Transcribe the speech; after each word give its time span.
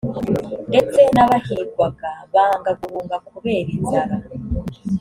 ndetse 0.69 0.99
n 1.15 1.17
abahigwaga 1.23 2.09
banga 2.33 2.71
guhunga 2.79 3.15
kubera 3.27 3.69
inzara 3.77 4.15